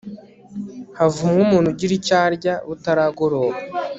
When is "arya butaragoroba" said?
2.25-3.57